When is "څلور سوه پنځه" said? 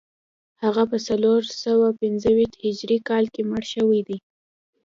1.07-2.29